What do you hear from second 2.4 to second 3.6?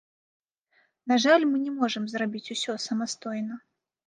усё самастойна.